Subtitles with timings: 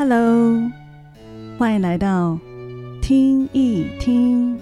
[0.00, 0.58] Hello，
[1.58, 2.38] 欢迎来到
[3.02, 4.58] 听一听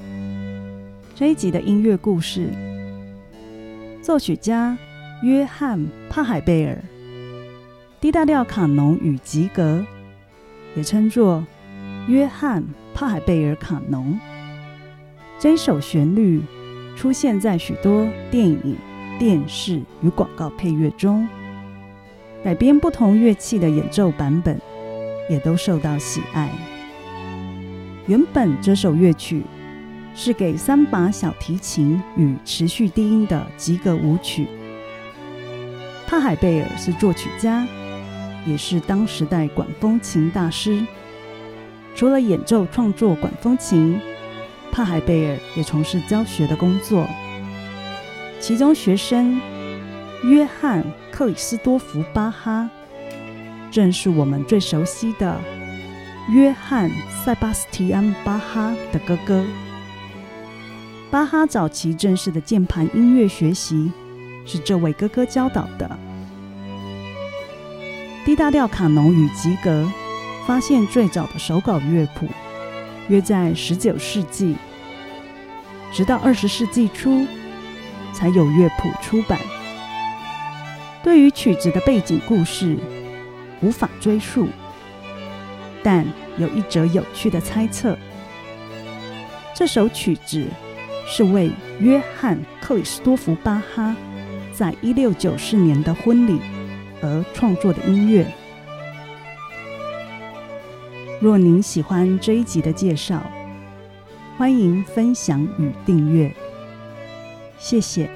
[1.14, 2.50] 这一集的音乐故事。
[4.02, 4.76] 作曲家
[5.22, 5.78] 约翰·
[6.10, 6.74] 帕海贝尔，
[8.00, 9.78] 《D 大调卡农与吉格》，
[10.74, 11.46] 也称作
[12.08, 12.60] 约翰·
[12.92, 14.18] 帕海贝尔卡农。
[15.38, 16.42] 这一首旋律
[16.96, 18.76] 出现在许多电影、
[19.20, 21.28] 电视与广告配乐中，
[22.42, 24.60] 改编不同乐器的演奏版本。
[25.28, 26.50] 也都受到喜爱。
[28.06, 29.42] 原本这首乐曲
[30.14, 34.46] 是给三把小提琴与持续低音的及格舞曲。
[36.06, 37.66] 帕海贝尔是作曲家，
[38.46, 40.82] 也是当时代管风琴大师。
[41.94, 44.00] 除了演奏创作管风琴，
[44.72, 47.06] 帕海贝尔也从事教学的工作。
[48.40, 49.38] 其中学生
[50.24, 52.70] 约翰克里斯多福巴哈。
[53.70, 55.38] 正是我们最熟悉的
[56.30, 56.90] 约翰·
[57.24, 59.44] 塞巴斯蒂安·巴哈的哥哥。
[61.10, 63.90] 巴哈早期正式的键盘音乐学习
[64.46, 65.98] 是这位哥哥教导的。
[68.24, 69.86] D 大调卡农与吉格
[70.46, 72.26] 发现最早的手稿乐谱
[73.08, 74.56] 约在十九世纪，
[75.92, 77.26] 直到二十世纪初
[78.12, 79.38] 才有乐谱出版。
[81.02, 82.78] 对于曲子的背景故事。
[83.60, 84.48] 无法追溯，
[85.82, 86.06] 但
[86.38, 87.96] 有一则有趣的猜测：
[89.54, 90.46] 这首曲子
[91.06, 93.96] 是为约翰·克里斯多夫·巴哈
[94.52, 96.40] 在一六九四年的婚礼
[97.02, 98.26] 而创作的音乐。
[101.20, 103.22] 若您喜欢这一集的介绍，
[104.36, 106.32] 欢迎分享与订阅，
[107.58, 108.08] 谢谢。